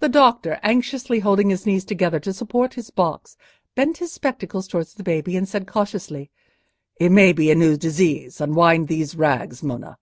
[0.00, 3.36] The doctor, anxiously holding his knees together to support his box,
[3.76, 6.32] bent his spectacles towards the baby, and said cautiously,
[6.98, 9.98] "It may be a new disease; unwind these rags, Monna!"